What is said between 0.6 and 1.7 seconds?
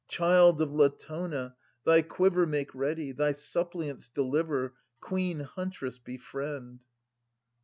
of Latona,